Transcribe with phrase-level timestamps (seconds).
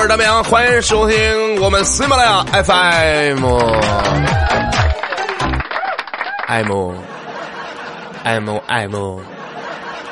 [0.00, 3.44] 我是大明，欢迎收听我们喜马拉雅 FM。
[6.46, 6.94] M
[8.24, 8.96] M M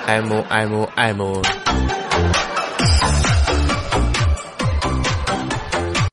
[0.06, 1.42] M M M。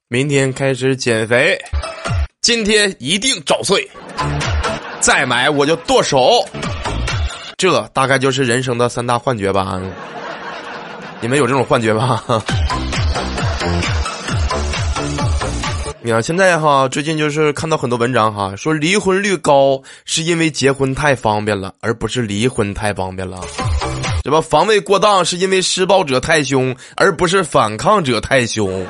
[0.07, 1.59] 明天开始减肥，
[2.39, 3.85] 今天一定早睡，
[5.01, 6.47] 再买我就剁手。
[7.57, 9.77] 这大概就是人生的三大幻觉吧？
[11.19, 12.23] 你们有这种幻觉吗？
[16.05, 23.41] 你看现在哈，最近就是看到很多文章哈，说离婚率高是因为结婚太方便了，而不是离婚太方便了。
[24.23, 28.85] 这不防卫过当是因为施暴者太凶，而不是反抗者太凶。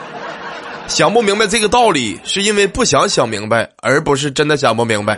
[0.90, 5.18] 想不明白这个道理，是因为不想想明白，而不是真的想不明白。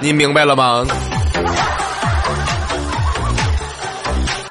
[0.00, 0.86] 你明白了吗？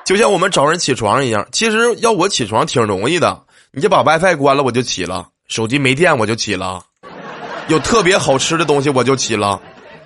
[0.05, 5.29] 就像我们早上起床一样，其实要我起床挺容易的，你就把 WiFi 关了，我就起了。
[5.53, 6.81] 手机没电我就起了，
[7.67, 9.61] 有特别好吃的东西我就起了，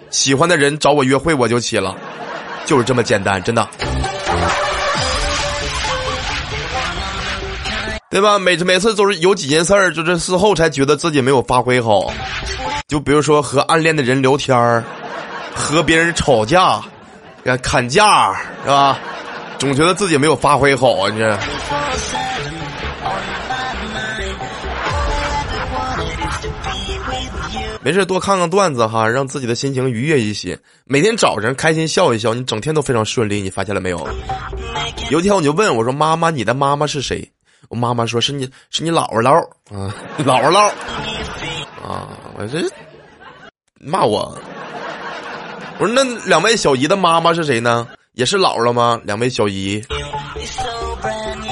[0.09, 1.95] 喜欢的人找我约会我就起了，
[2.65, 3.65] 就是这么简单，真的，
[8.09, 8.37] 对吧？
[8.37, 12.11] 每次每次都是有几件事儿，就是事后才觉得自己没有发挥好，
[12.89, 14.83] 就比如说和暗恋的人聊天儿，
[15.55, 16.81] 和别人吵架，
[17.63, 18.99] 砍价是吧？
[19.57, 21.39] 总觉得自己没有发挥好啊，你这。
[27.87, 30.59] 没事，多看看段子哈，让自己的心情愉悦一些。
[30.83, 33.39] 每天早晨开心笑一笑，你整天都非常顺利。
[33.39, 34.05] 你发现了没有？
[35.09, 37.31] 有一天我就问我说：“妈妈，你的妈妈是谁？”
[37.69, 39.37] 我妈妈说是你是你姥姥
[39.73, 40.67] 啊，姥姥
[41.81, 42.09] 啊。
[42.37, 42.69] 我这
[43.79, 44.37] 骂我。
[45.79, 47.87] 我说那两位小姨的妈妈是谁呢？
[48.15, 48.99] 也是姥姥吗？
[49.05, 49.81] 两位小姨。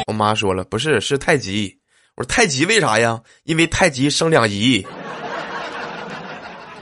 [0.08, 1.78] 我妈说了，不是，是太极。
[2.17, 3.22] 我说太极为啥呀？
[3.46, 4.85] 因为太极生两仪。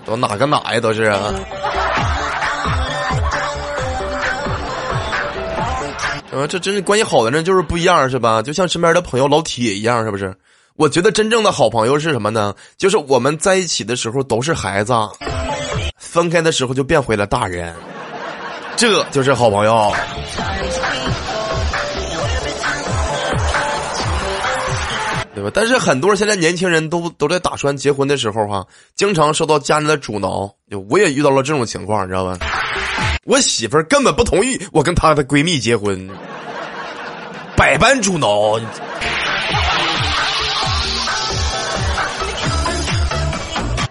[0.06, 0.80] 都哪跟哪呀？
[0.80, 1.34] 都是啊！
[6.50, 8.42] 这真是关系好的人就是不一样，是吧？
[8.42, 10.36] 就像身边的朋友老铁一样，是不是？
[10.76, 12.54] 我觉得真正的好朋友是什么呢？
[12.78, 14.94] 就是我们在一起的时候都是孩子，
[15.98, 17.74] 分开的时候就变回了大人，
[18.76, 19.94] 这就是好朋友。
[25.36, 25.50] 对吧？
[25.54, 30.54] 但是很多现在年轻人都都在打算结婚的时候哈，经常受到家人的阻挠。
[30.70, 32.38] 就我也遇到了这种情况，你知道吧？
[33.26, 36.10] 我媳妇儿根本不同意我跟她的闺蜜结婚，
[37.58, 38.60] 百般阻挠。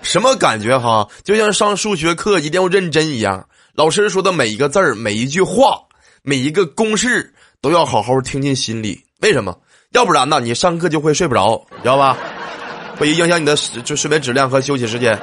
[0.02, 1.08] 什么感觉哈？
[1.24, 5.80] 就像上数学课一定要认真一样，老师说的每一个字儿、每一句话、
[6.22, 9.02] 每一个公式都要好好听进心里。
[9.20, 9.56] 为什么？
[9.92, 12.16] 要不然呢，你上课就会睡不着，知道吧？
[12.96, 13.54] 会影响你的
[13.84, 15.18] 就睡眠质量和休息时间。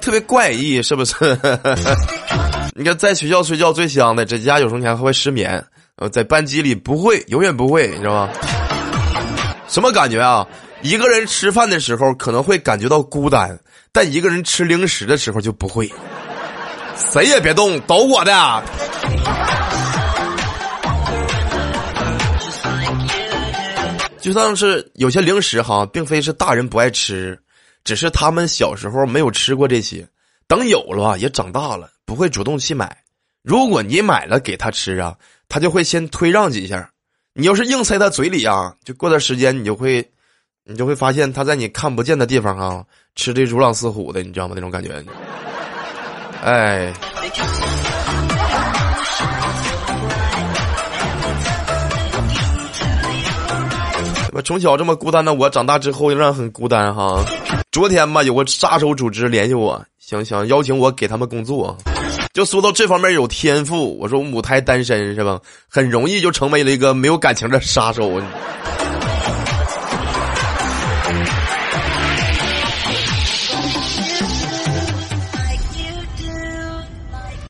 [0.00, 1.14] 特别怪异，是不是？
[2.74, 5.64] 你看，在学校睡觉最香的，在家有时候你还会失眠。
[5.96, 8.28] 呃，在班级里不会，永远不会，你知道吗？
[9.68, 10.46] 什么感觉啊？
[10.80, 13.58] 一个人吃饭的时候可能会感觉到孤单，
[13.92, 15.90] 但一个人吃零食的时候就不会。
[17.10, 18.62] 谁也别动，都我的。
[24.18, 27.38] 就像是有些零食哈，并非是大人不爱吃，
[27.82, 30.06] 只是他们小时候没有吃过这些，
[30.46, 32.96] 等有了也长大了，不会主动去买。
[33.42, 35.16] 如果你买了给他吃啊，
[35.48, 36.88] 他就会先推让几下。
[37.34, 40.08] 你要是硬塞他嘴里啊，就过段时间你就会，
[40.64, 42.84] 你就会发现他在你看不见的地方啊，
[43.16, 44.52] 吃的如狼似虎的，你知道吗？
[44.54, 45.04] 那种感觉。
[46.42, 46.92] 哎，
[54.32, 57.24] 我从小这么孤单的我，长大之后仍然很孤单哈。
[57.70, 61.76] 昨天吧，有个杀手组织联系我，想想邀请我给他们工作，
[62.32, 63.96] 就说到这方面有天赋。
[64.00, 65.38] 我说我母胎单身是吧？
[65.68, 68.20] 很容易就成为了一个没有感情的杀手。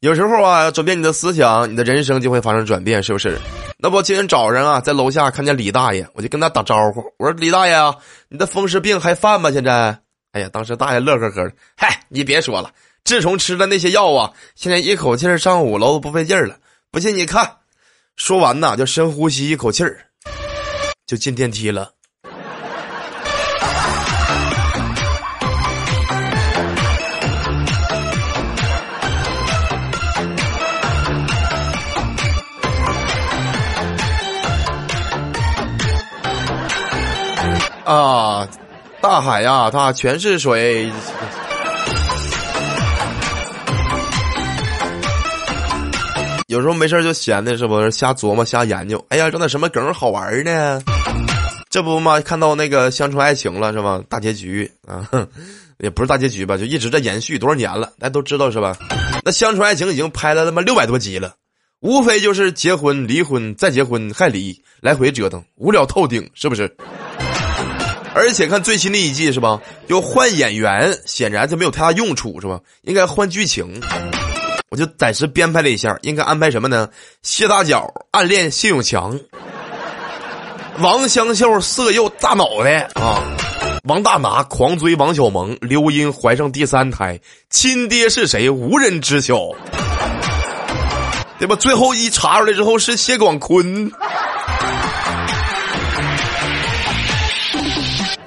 [0.02, 3.38] 有时候啊，转变你的思想，你的人生就会发生转变，是不是？
[3.78, 7.94] 那不，今天早上啊，在楼下看见李大爷，我就跟他打招呼，我说：“李大爷啊，
[8.28, 9.52] 你的风湿病还犯吗？
[9.52, 9.96] 现在？”
[10.32, 12.72] 哎呀，当时大爷乐呵呵的，嗨，你别说了，
[13.04, 16.56] 自从吃了那些药啊，现在一口气上五楼都不费劲了。
[16.90, 17.58] 不信你看，
[18.16, 20.00] 说完呐，就深呼吸一口气儿，
[21.06, 21.92] 就进电梯了。
[37.84, 38.46] 啊，
[39.00, 40.90] 大海呀，它全是水。
[46.46, 47.90] 有时候没事就闲的是不？
[47.90, 49.02] 瞎琢磨，瞎研究。
[49.08, 50.82] 哎呀，整点什么梗好玩呢？
[51.70, 54.02] 这不嘛，看到那个《乡村爱情》了是吧？
[54.08, 55.08] 大结局啊，
[55.78, 58.76] 也不是大结局吧，就一直在延续多少年了，大家都知道是吧？
[59.24, 61.34] 那《乡村爱情》已经拍了他妈六百多集了，
[61.80, 66.76] 无非就是结婚、离婚、再结婚、还离，来回折腾，无聊透顶，是不是？
[68.14, 69.60] 而且看最新的一季是吧？
[69.88, 72.60] 就换演员，显然就没有太大用处是吧？
[72.82, 73.80] 应该换剧情。
[74.70, 76.88] 我就暂时编排了一下，应该安排什么呢？
[77.22, 79.20] 谢大脚暗恋谢永强，
[80.78, 83.22] 王香秀色诱大脑袋啊，
[83.84, 87.20] 王大拿狂追王小萌，刘英怀上第三胎，
[87.50, 89.36] 亲爹是谁无人知晓，
[91.38, 91.54] 对吧？
[91.56, 93.92] 最后一查出来之后是谢广坤，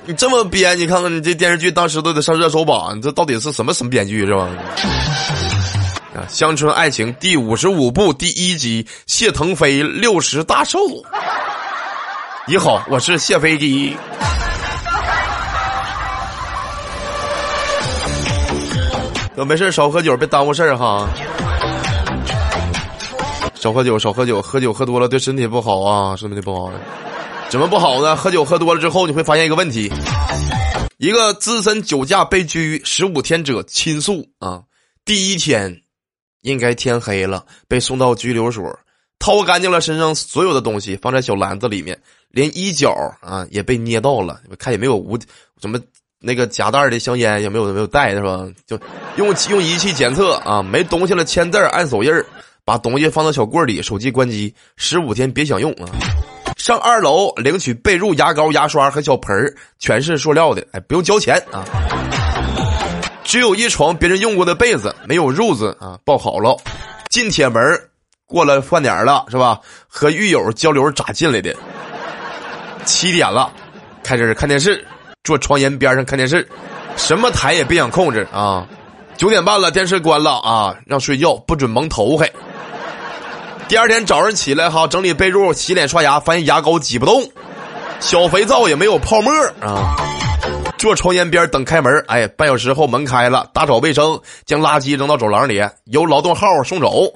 [0.07, 4.47] 你这么编，你看看你这电视剧当时都得上热搜榜，你这到底是什么什么编剧是吧？
[6.17, 10.79] 《啊乡村爱情》第五十五部第一集，谢腾飞六十大寿。
[12.47, 13.97] 你好，我是谢飞机。
[19.35, 21.09] 都没事少喝酒，别耽误事儿哈。
[23.55, 26.71] 少喝酒，少喝酒，喝酒喝多了对身体不好啊，身体不好。
[27.49, 28.15] 怎么不好呢？
[28.15, 29.91] 喝酒喝多了之后，你会发现一个问题：
[30.97, 34.63] 一个资深酒驾被拘十五天者倾诉啊，
[35.03, 35.81] 第一天。
[36.41, 38.63] 应该天黑了，被送到拘留所，
[39.17, 41.99] 掏干净了身上所有的东西，放在小篮子里面，
[42.29, 45.17] 连衣角啊也被捏到了，看也没有无
[45.59, 45.79] 什么
[46.19, 48.47] 那个夹带的香烟也没有没有带是吧？
[48.67, 48.79] 就
[49.17, 52.11] 用用仪器检测啊，没东西了签字按手印
[52.63, 55.89] 把东西放到小柜里，手机关机，十五天别想用啊！
[56.65, 61.63] 上二楼领取被褥、牙膏、牙刷和小盆儿全是塑料的，哎，不用交钱啊。
[63.23, 66.57] 只有一床别人用过的被子，没有褥子啊，抱好了。
[67.11, 67.61] 进铁门，
[68.25, 69.59] 过了饭点了是吧？
[69.87, 71.55] 和狱友交流咋进来的？
[72.83, 73.53] 七点了，
[74.01, 74.83] 开始看电视，
[75.23, 76.49] 坐床沿边上看电视，
[76.97, 78.67] 什么台也别想控制啊。
[79.17, 82.27] 九点半了，电视关了啊，让睡觉，不准蒙头嘿。
[83.67, 87.27] 第二天早上起来哈，整理被褥，洗脸刷牙，发现牙膏挤不动，
[87.99, 89.95] 小肥皂也没有泡沫啊。
[90.77, 97.11] 坐床沿边等开门，哎，半小时后门开了，打扫卫生，将垃圾扔到走廊里，由劳动号送走。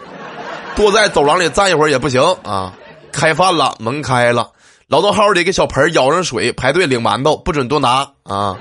[0.76, 2.74] 多在走廊里站一会儿也不行啊！
[3.12, 4.50] 开饭了，门开了，
[4.88, 8.58] 劳动号里给小盆舀上水，排队领馒头，不准多拿啊！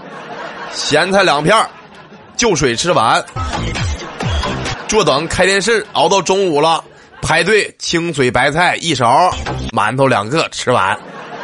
[0.75, 1.57] 咸菜两片，
[2.37, 3.25] 就水吃完。
[4.89, 6.83] 坐等开电视，熬到中午了，
[7.21, 9.31] 排队清水白菜一勺，
[9.73, 10.99] 馒头两个吃完，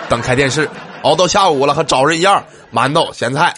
[0.08, 0.68] 等开电视，
[1.02, 2.42] 熬到下午了和早上一样。
[2.72, 3.54] 馒头、咸菜，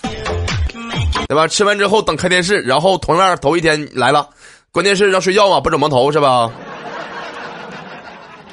[1.27, 1.49] 对吧？
[1.49, 4.29] 吃完之后等开电视，然后同样头一天来了，
[4.71, 6.51] 关键是让睡觉嘛，不怎么头是吧？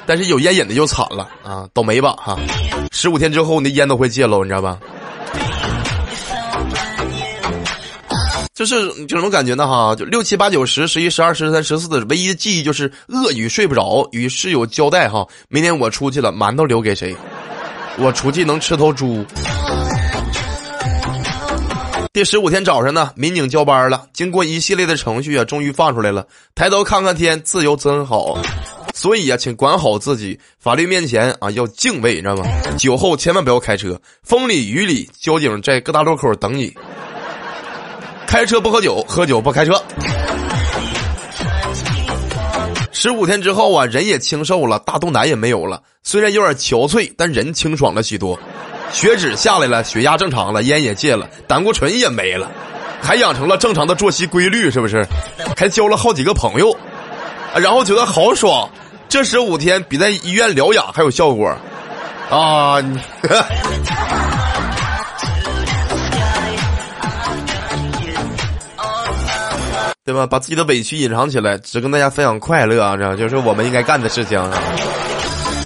[0.06, 2.38] 但是有烟瘾的就惨了啊，倒霉吧哈！
[2.92, 4.78] 十五天之后，你的烟都会戒喽，你知道吧？
[8.54, 9.96] 就是就什么感觉呢哈？
[9.96, 17.16] 就六七八九十十一十二十三十四的唯一的记忆就是饿与睡不着，与室友交代哈，明天我出去了，馒头留给谁？
[17.98, 19.24] 我出去能吃头猪。
[22.12, 24.06] 第十五天早上呢，民警交班了。
[24.12, 26.24] 经过一系列的程序啊，终于放出来了。
[26.54, 28.38] 抬头看看天，自由真好。
[28.94, 32.44] 所以啊，请管好自己，法律面前啊要敬畏，你知道吗？
[32.78, 36.72] 酒后千万不要开车，风里雨里，交警在各大路口等你。
[38.34, 39.80] 开车不喝酒，喝酒不开车。
[42.90, 48.36] 十五天之后啊，人也清瘦了，大肚腩也没有了，虽然有点憔悴，但人清爽了许多。
[48.90, 52.50] 血脂下来了，血压正常了，烟也戒了，胆固醇也没了，
[53.00, 55.06] 还养成了正常的作息规律，是不是？
[55.56, 56.76] 还交了好几个朋友，
[57.54, 58.68] 然后觉得好爽。
[59.08, 61.56] 这十五天比在医院疗养还有效果
[62.30, 62.82] 啊！
[70.04, 70.26] 对吧？
[70.26, 72.94] 把自己的委屈隐藏起来，只跟大家分享快乐啊！
[72.94, 74.38] 这样就是我们应该干的事情。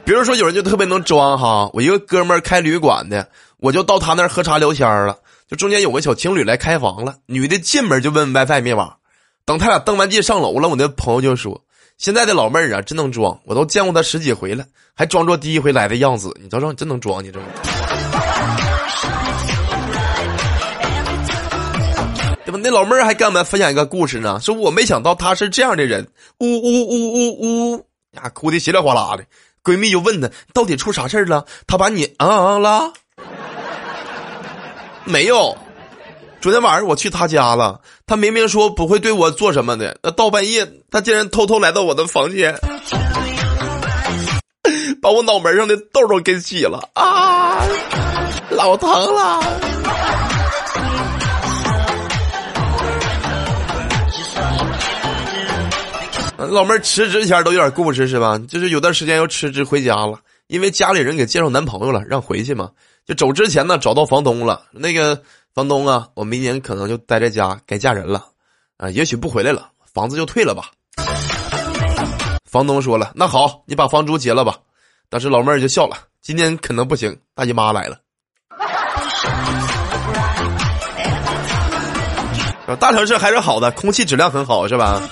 [0.04, 1.68] 比如说，有人就特别能装哈。
[1.72, 3.28] 我一个哥们儿开旅馆的，
[3.58, 5.18] 我就到他那儿喝茶聊天了。
[5.48, 8.94] 就中间有个小情侣来开房了，女的进门就问 WiFi 密码。
[9.44, 11.60] 等他俩登完记上楼了，我那朋友就说
[11.98, 14.64] ：“现在的老妹儿啊，真能装，我都见过她十几回了，
[14.94, 16.32] 还装作第一回来的样子。
[16.40, 17.40] 你瞅瞅，你真能装，你这。”
[22.70, 26.06] 老妹儿还跟我们分享一个故事呢，说我没想到他是这样的人，
[26.38, 29.24] 呜呜呜呜呜呀，哭的稀里哗啦的。
[29.64, 31.44] 闺蜜就问她到底出啥事儿了？
[31.66, 32.92] 他把你啊啊了？
[35.04, 35.56] 没有。
[36.40, 42.54] 昨天晚上我去他家了，他明明说不会对我做什么的，那到半夜他竟然偷偷来到我的房间，
[45.02, 47.60] 把我脑门上的痘痘给挤了啊，
[48.50, 49.77] 老疼了。
[56.38, 58.38] 老妹儿辞职前都有点故事是吧？
[58.48, 62.70] 就是有段时间要辞职回家了，因为家里人给介绍男朋友了，让回去嘛。
[63.04, 65.20] 就走之前呢，找到房东了，那个。
[65.54, 68.24] 房东啊，我明年可能就待在家，该嫁人了，
[68.76, 70.70] 啊，也许不回来了，房子就退了吧。
[72.48, 74.56] 房东说了，那好，你把房租结了吧。
[75.08, 77.98] 当时老妹儿就笑了，今年可能不行，大姨妈来了。
[82.78, 85.02] 大城市还是好的，空气质量很好，是吧？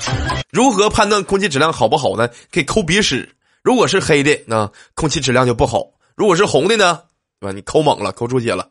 [0.51, 2.29] 如何判断空气质量好不好呢？
[2.53, 3.29] 可以抠鼻屎，
[3.63, 5.81] 如果是黑的，那空气质量就不好；
[6.15, 7.01] 如果是红的呢，
[7.41, 7.53] 对吧？
[7.53, 8.69] 你抠猛了，抠出血了。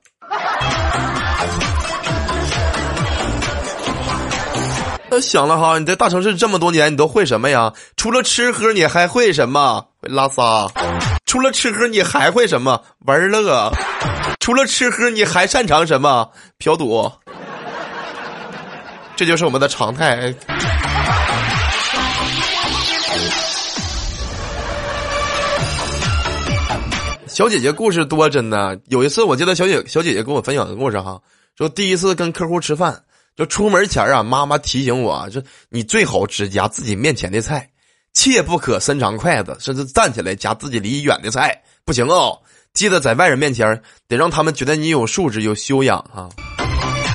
[5.08, 7.72] 那想了哈，你在大城市这么多年，你都会什么呀？
[7.98, 9.86] 除了吃喝，你还会什么？
[10.01, 10.67] 会拉撒。
[11.25, 12.82] 除了吃喝，你还会什么？
[13.05, 13.72] 玩乐。
[14.39, 16.29] 除了吃喝，你还擅长什么？
[16.58, 17.12] 嫖赌。
[19.15, 20.34] 这就是我们的常态。
[27.36, 28.80] 小姐姐故事多，真的。
[28.88, 31.22] 有一次，我记得小姐小姐姐跟我分享的故事哈，
[31.58, 33.04] 说第一次跟客户吃饭。
[33.36, 37.70] 就出门前啊，妈妈提醒我，就你最好只夹自己面前的菜，
[38.13, 42.39] 切不可伸长筷子，甚至站起来夹自己离远的菜，不行哦。
[42.74, 46.30] 记得在外人面前得让他们觉得你有素质、有修养啊。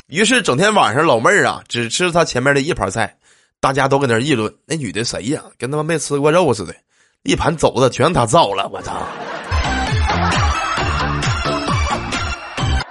[0.05, 3.17] 于是整天晚上，老妹儿啊只吃她前面的一盘菜，
[3.59, 6.75] 大家都搁那议论那女的谁呀，跟他妈没吃过肉似的，
[7.23, 9.03] 一盘肘子全她造了，我操！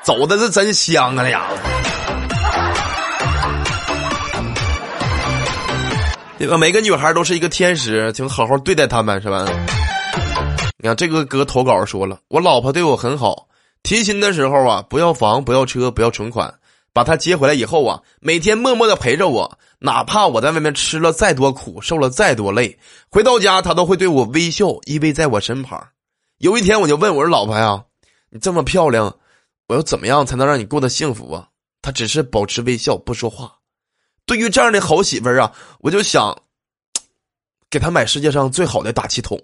[0.02, 1.54] 走的是真香啊，那家伙。
[6.38, 6.56] 对吧？
[6.56, 9.46] 每个女孩都是一个天使，请好好对待她们，是吧？
[10.78, 13.46] 你看这个哥投稿说了，我老婆对我很好，
[13.82, 16.54] 提亲的时候啊，不要房，不要车，不要存款，
[16.94, 22.78] 把她接回来以后啊，每天默默的陪着我，哪怕我在外面吃了再多苦，受了再多累，
[23.10, 25.78] 回到家她都会对我微笑，依偎在我身旁。
[26.40, 27.84] 有一天我就问我说：“老婆呀，
[28.30, 29.14] 你这么漂亮，
[29.66, 31.46] 我要怎么样才能让你过得幸福啊？”
[31.82, 33.52] 她只是保持微笑，不说话。
[34.24, 36.34] 对于这样的好媳妇儿啊，我就想
[37.68, 39.38] 给她买世界上最好的打气筒。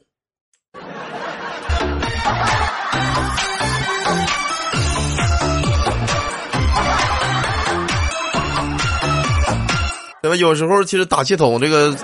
[10.22, 10.36] 对吧？
[10.36, 11.94] 有时候其实打气筒这个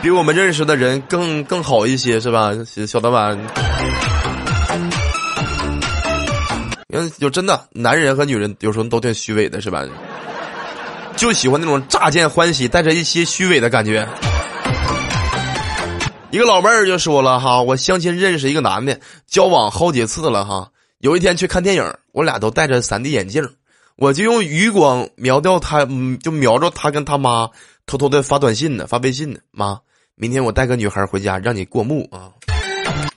[0.00, 2.52] 比我们认识的人更更好一些，是吧，
[2.86, 3.38] 小老板？
[6.90, 9.84] 嗯，有真的，男人和女人有时候都挺虚伪的，是吧？
[11.16, 14.06] 就喜欢那种乍见欢喜，带着一些虚伪的感觉。
[16.30, 20.70] 一个老妹儿就说了哈，我相亲认识一个男的，交往好几次了哈。
[21.00, 23.48] 有一天去看电影，我俩都戴着 3D 眼镜，
[23.96, 27.48] 我就用余光瞄掉他，嗯就瞄着他跟他妈
[27.88, 29.40] 偷偷的发短信呢，发微信呢。
[29.50, 29.80] 妈，
[30.14, 32.28] 明天我带个女孩回家，让你过目啊。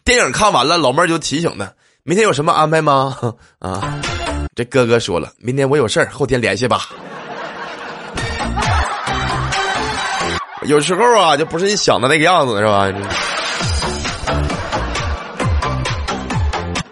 [0.05, 1.69] 电影看完了，老妹儿就提醒他，
[2.03, 3.17] 明天有什么安排吗？
[3.59, 3.99] 啊，
[4.55, 6.87] 这哥哥说了，明天我有事儿，后天联系吧。
[10.63, 12.87] 有时候啊，就不是你想的那个样子，是吧？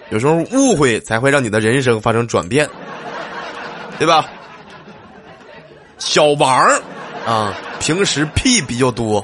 [0.10, 2.70] 有时候误会才会让你的人生发生转变，
[3.98, 4.26] 对吧？
[5.98, 6.70] 小王
[7.30, 9.24] 啊，平时屁比较多，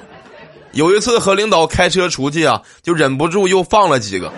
[0.73, 4.31] 有一次和领导开车出去啊，就忍不住又放了几个，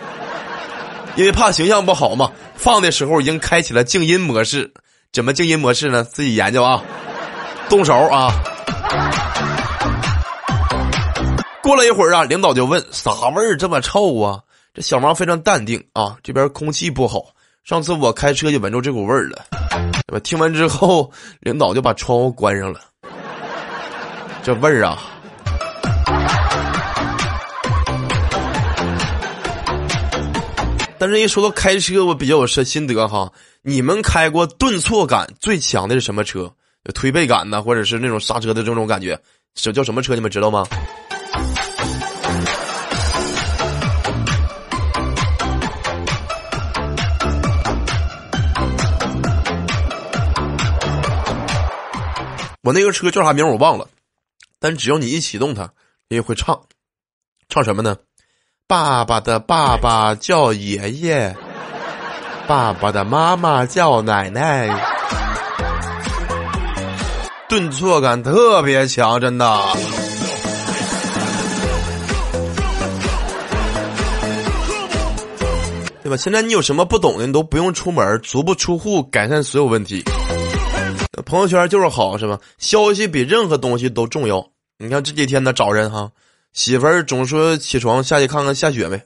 [1.18, 2.32] 因为怕形象不好嘛。
[2.56, 4.72] 放的时候已经开启了静音模式，
[5.12, 6.02] 怎么静音模式呢？
[6.06, 6.82] 自己研究啊，
[7.68, 8.32] 动手啊。
[11.62, 14.40] 过了一会儿啊，领导就问：“啥味儿这么臭啊？”
[14.74, 17.20] 这小王非常淡定啊，这边空气不好，
[17.66, 19.44] 上次我开车就闻着这股味儿了。
[20.08, 20.20] 对吧？
[20.24, 22.80] 听完之后，领导就把窗户关上了。
[24.48, 24.98] 这味儿啊！
[30.98, 33.30] 但是，一说到开车，我比较有心得哈。
[33.62, 36.50] 你们开过顿挫感最强的是什么车？
[36.96, 39.20] 推背感呢，或者是那种刹车的这种感觉，
[39.54, 40.16] 这叫什么车？
[40.16, 40.66] 你们知道吗？
[52.64, 53.86] 我那个车叫啥名我忘了，
[54.60, 55.72] 但只要你一启动它，
[56.10, 56.62] 也会唱，
[57.50, 57.98] 唱什么呢？
[58.68, 61.36] 爸爸的爸爸叫爷爷，
[62.48, 64.68] 爸爸的妈妈叫奶奶，
[67.48, 69.46] 顿挫感特别强，真的。
[76.04, 76.18] 对吧？
[76.18, 80.04] 现在你有什么不懂的，你都不用出门，足不出户，改善所有问题。
[81.26, 82.40] 朋友圈就是好，是吧？
[82.58, 84.48] 消息比任何东西都重要。
[84.78, 86.12] 你看这几天呢，找人哈，
[86.54, 89.02] 媳妇儿总说起床下去看看下雪没。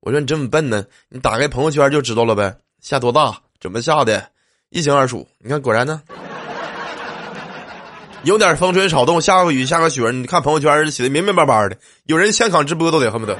[0.00, 0.84] 我说你这么笨呢？
[1.08, 4.28] 你打开朋友圈就知道了呗，下多大，怎么下的，
[4.68, 5.26] 一清二楚。
[5.38, 6.02] 你看果然呢，
[8.24, 13.38] 有点风吹草动，下个雨下个雪，你看朋友圈写的明明白白的，有人现场直播都得恨不得。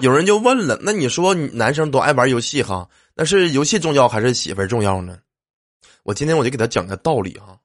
[0.00, 5.18] 有人就问了，那你说男生都爱玩游戏哈，那是游戏重要还是媳妇儿重要呢？
[6.04, 7.58] 我今天我就给他讲个道理哈，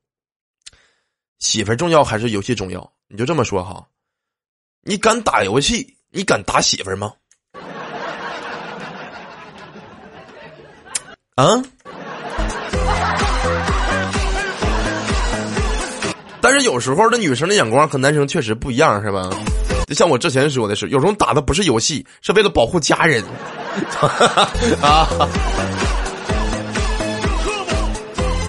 [1.39, 2.91] 媳妇儿重要还是游戏重要？
[3.07, 3.87] 你就这么说哈，
[4.81, 7.13] 你敢打游戏，你敢打媳妇儿吗？
[11.35, 11.63] 啊？
[16.41, 19.29] 但是有时候这女生的眼光和男生确实不一样，是吧？
[19.85, 23.23] 就像我之前说的是，有时候打的不是游戏，是为了保护家人。
[24.81, 25.07] 啊！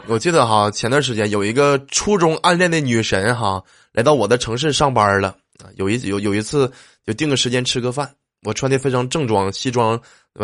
[0.09, 3.62] 我记得哈，前段时间有一个初中暗恋的女神哈，
[3.93, 5.37] 来到我的城市上班了。
[5.75, 6.71] 有一有有一次
[7.05, 8.09] 就定个时间吃个饭，
[8.45, 10.00] 我穿的非常正装，西装？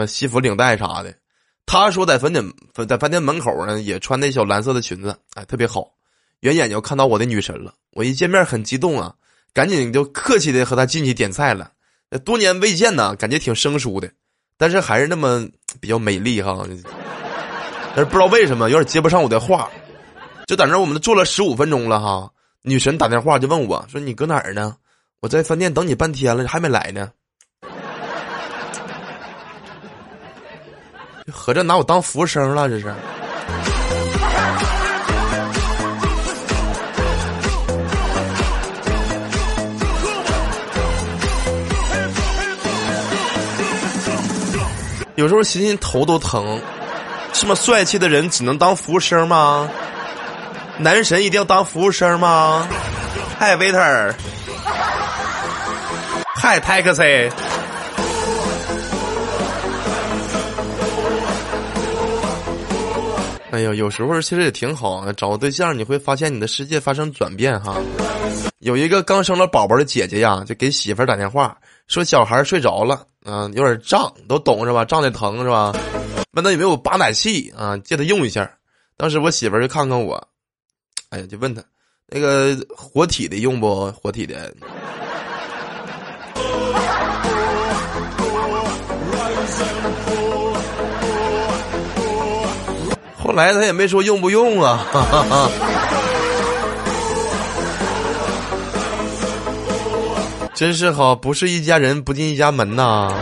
[0.06, 1.14] 西服领带啥的。
[1.64, 2.44] 她说在饭店
[2.88, 5.86] 在饭店门口呢，也穿那小蓝色的裙子，哎，特别好。
[6.40, 9.14] 远眼就看到我的女神了，我一见面很激动啊。
[9.54, 11.70] 赶紧就客气的和他进去点菜了，
[12.24, 14.10] 多年未见呢，感觉挺生疏的，
[14.56, 15.46] 但是还是那么
[15.80, 16.66] 比较美丽哈。
[17.94, 19.68] 但是不知道为什么有点接不上我的话，
[20.46, 22.30] 就在那我们坐了十五分钟了哈。
[22.62, 24.76] 女神打电话就问我说：“你搁哪儿呢？
[25.20, 27.10] 我在饭店等你半天了，还没来呢。”
[31.30, 32.94] 合着拿我当服务生了，这是。
[45.22, 46.60] 有时候心心头都疼，
[47.32, 49.70] 这么帅气的人只能当服务生吗？
[50.78, 52.66] 男神一定要当服务生吗
[53.38, 54.18] ？Hi waiter，Hi
[56.60, 57.30] taxi。
[63.52, 67.76] 哎呦，有时候其实也挺好啊，找个对象你会发现你的世界发生转变哈。
[68.58, 71.56] 有一个刚生了宝宝的姐姐呀，就给媳妇儿打电话。
[71.86, 74.84] 说小孩睡着了，嗯，有点胀，都懂是吧？
[74.84, 75.72] 胀的疼是吧？
[76.32, 77.76] 问他有没有拔奶器啊？
[77.78, 78.50] 借他用一下。
[78.96, 80.16] 当时我媳妇儿就看看我，
[81.10, 81.62] 哎呀，就问他，
[82.06, 83.90] 那个活体的用不？
[83.92, 84.52] 活体的。
[93.18, 94.84] 后来他也没说用不用啊。
[94.92, 95.50] 哈哈哈
[100.54, 103.12] 真是好，不是一家人不进一家门呐。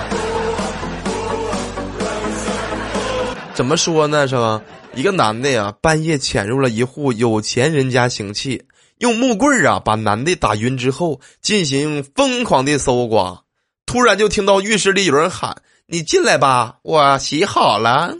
[3.54, 4.26] 怎么说呢？
[4.26, 4.60] 是吧？
[4.94, 8.64] 一个男的呀，半夜潜入了一户有钱人家行窃，
[8.98, 13.42] 用木棍儿啊把男的打晕之后，进行疯狂的搜刮。
[13.86, 18.14] 突然就听到浴室里有人喊：“你进来吧，我洗好了。”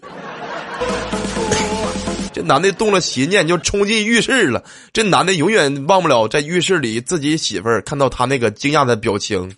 [2.42, 4.62] 男的动了邪念，就冲进浴室了。
[4.92, 9.53] 这男的永远忘不了在浴室里自己媳妇儿看到他那个惊讶的表情。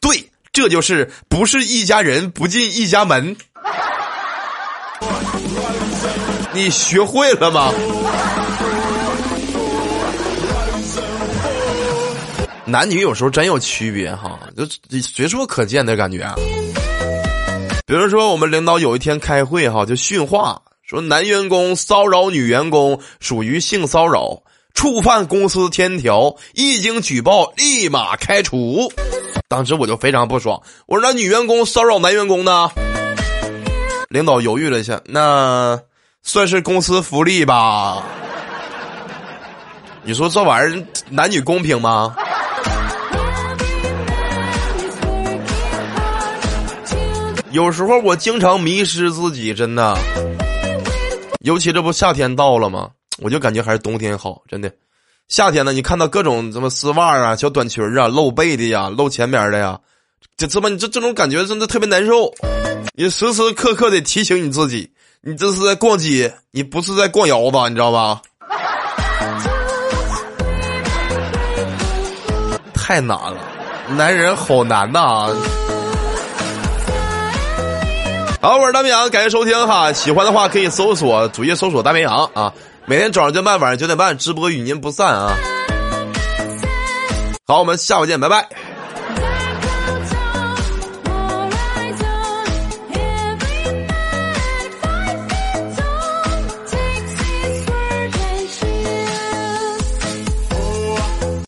[0.00, 3.36] 对，这就是不是一家人不进一家门。
[6.54, 7.72] 你学会了吗？
[12.64, 14.64] 男女有时候真有区别哈，就
[15.00, 16.26] 随处可见的感觉。
[17.84, 20.60] 比如说，我们领导有一天开会哈，就训话。
[20.92, 24.42] 说男员工骚扰女员工属于性骚扰，
[24.74, 28.92] 触犯公司天条，一经举报立马开除。
[29.48, 32.70] 当时我就非常不爽，我说那女员工骚扰男员工呢？
[34.10, 35.80] 领导犹豫了一下，那
[36.22, 38.04] 算是公司福利吧？
[40.02, 42.14] 你说这玩意儿男女公平吗？
[47.50, 49.96] 有时候我经常迷失自己，真的。
[51.42, 52.90] 尤其这不夏天到了吗？
[53.18, 54.72] 我就感觉还是冬天好，真的。
[55.28, 59.78] 夏天呢，你看到各种什么丝袜啊、小短裙啊、露背的呀、露前面的呀，
[60.36, 62.32] 就这么你这这种感觉真的特别难受。
[62.94, 68.22] 你时时刻刻的提醒你自己，你这是在逛街，你不是在逛窑子，你知道吧？
[72.72, 73.36] 太难了。
[73.96, 75.28] 男人好难呐！
[78.42, 79.92] 好，我是大绵羊，感谢收听哈。
[79.92, 82.52] 喜欢的话可以搜索主页搜索大绵羊啊。
[82.86, 85.32] 每天早上九点半，晚上九点半直播与您不散啊。
[87.46, 88.48] 好，我们下午见，拜拜。